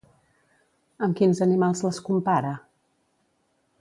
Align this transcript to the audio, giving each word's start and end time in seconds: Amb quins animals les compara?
Amb 1.07 1.19
quins 1.19 1.43
animals 1.47 1.85
les 1.89 1.99
compara? 2.09 2.55